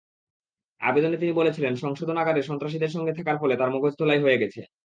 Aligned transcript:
আবেদনে 0.81 1.17
তিনি 1.17 1.33
বলেছিলেন, 1.33 1.73
সংশোধনাগারে 1.75 2.41
সন্ত্রাসীদের 2.41 2.93
সঙ্গে 2.95 3.13
থাকার 3.13 3.37
ফলে 3.37 3.55
তাঁর 3.55 3.73
মগজধোলাই 3.75 4.19
হয়ে 4.19 4.41
গেছে। 4.41 4.61